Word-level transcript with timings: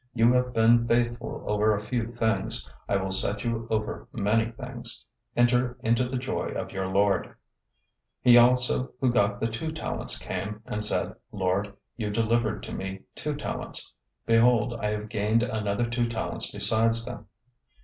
You 0.15 0.33
have 0.33 0.51
been 0.51 0.87
faithful 0.87 1.43
over 1.45 1.75
a 1.75 1.79
few 1.79 2.07
things, 2.07 2.67
I 2.89 2.95
will 2.97 3.11
set 3.11 3.43
you 3.43 3.67
over 3.69 4.07
many 4.11 4.49
things. 4.51 5.05
Enter 5.37 5.77
into 5.83 6.09
the 6.09 6.17
joy 6.17 6.47
of 6.55 6.71
your 6.71 6.87
lord.' 6.87 7.25
025:022 7.27 7.35
"He 8.23 8.37
also 8.39 8.93
who 8.99 9.13
got 9.13 9.39
the 9.39 9.45
two 9.45 9.69
talents 9.71 10.17
came 10.17 10.63
and 10.65 10.83
said, 10.83 11.13
'Lord, 11.31 11.75
you 11.97 12.09
delivered 12.09 12.63
to 12.63 12.71
me 12.73 13.01
two 13.13 13.35
talents. 13.35 13.93
Behold, 14.25 14.73
I 14.73 14.87
have 14.89 15.07
gained 15.07 15.43
another 15.43 15.87
two 15.87 16.09
talents 16.09 16.49
besides 16.51 17.05
them.' 17.05 17.27